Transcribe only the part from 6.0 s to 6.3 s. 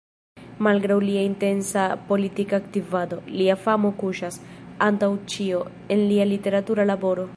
lia